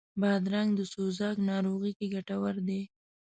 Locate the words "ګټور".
2.13-2.55